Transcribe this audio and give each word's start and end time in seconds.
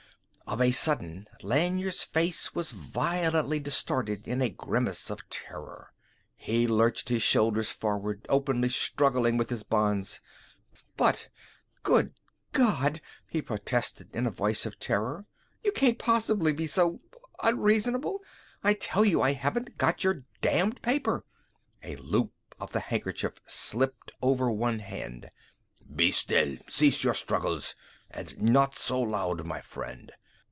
Of 0.47 0.59
a 0.59 0.71
sudden 0.71 1.27
Lanyard's 1.43 2.03
face 2.03 2.53
was 2.53 2.71
violently 2.71 3.57
distorted 3.57 4.27
in 4.27 4.41
a 4.41 4.49
grimace 4.49 5.09
of 5.09 5.21
terror. 5.29 5.93
He 6.35 6.67
lurched 6.67 7.07
his 7.07 7.23
shoulders 7.23 7.69
forward, 7.71 8.25
openly 8.27 8.67
struggling 8.67 9.37
with 9.37 9.49
his 9.49 9.63
bonds. 9.63 10.19
"But 10.97 11.29
good 11.83 12.15
God!" 12.51 12.99
he 13.29 13.41
protested 13.41 14.13
in 14.13 14.27
a 14.27 14.29
voice 14.29 14.65
of 14.65 14.77
terror, 14.77 15.25
"you 15.63 15.71
can't 15.71 15.97
possibly 15.97 16.51
be 16.51 16.67
so 16.67 16.99
unreasonable! 17.41 18.21
I 18.61 18.73
tell 18.73 19.05
you, 19.05 19.21
I 19.21 19.31
haven't 19.31 19.77
got 19.77 20.03
your 20.03 20.25
damned 20.41 20.81
paper!" 20.81 21.23
A 21.81 21.95
loop 21.95 22.33
of 22.59 22.73
the 22.73 22.81
handkerchief 22.81 23.39
slipped 23.45 24.11
over 24.21 24.51
one 24.51 24.79
hand. 24.79 25.31
"Be 25.95 26.11
still! 26.11 26.57
Cease 26.67 27.05
your 27.05 27.13
struggles. 27.15 27.73
And 28.09 28.37
not 28.51 28.77
so 28.77 28.99
loud, 28.99 29.45
my 29.45 29.61
friend!" 29.61 30.11